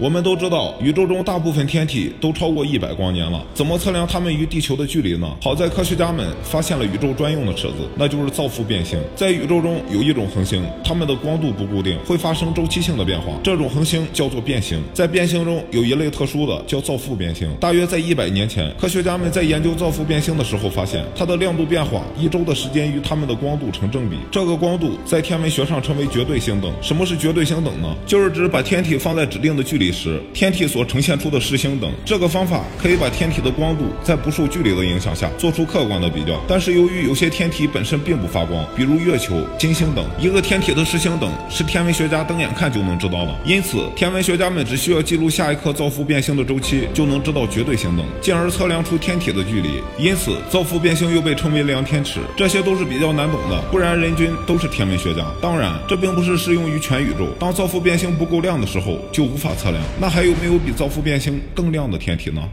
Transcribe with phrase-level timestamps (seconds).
[0.00, 5.36] 我们都知道，宇宙中大部分天体都超过一百光年了，怎么测量它们与地球的距离呢？
[5.42, 8.98] 好在科学家们发现了宇宙专用的尺子，那就是造父变星。
[9.14, 14.82] 在宇宙中有一种恒星，它们的光度不固定，会发生周期性的变化，这种恒星叫做变星。
[14.94, 17.54] 在变星中有一类特殊的，叫造父变星。
[17.60, 24.16] 大约在一百年前，科学家们在研究造父变星的时候，发现它的亮度变化一周的时间与它们的光度成正比。
[24.30, 26.72] 这个光度在天文学上称为绝对星等。
[26.80, 27.94] 什么是绝对星等呢？
[28.06, 29.89] 就是指把天体放在指定的距离。
[29.92, 36.40] 时，天体所呈现出的视星等，这个方法可以把天体的光度在不受距离的影响下做出客观的比较。
[36.46, 43.34] 但是由于有些天体本身并不发光，比如月球、金星等，一个天体的视星等是天文学家瞪眼看就能知道的。
[43.44, 49.82] 因此，天文学家们只需要记录下一颗造父变星的周期，就能知道绝对星等，进而测量出天体的距离。
[49.98, 52.20] 因此，造父变星又被称为量天尺。
[52.36, 55.24] 这些都是比较难懂的，不然人均都是天文学家。
[55.40, 57.26] 当然，这并不是适用于全宇宙。
[57.38, 59.79] 当造父变星不够亮的时候，就无法测量。
[60.00, 62.48] 那还有没有比造父变星更亮的天体呢？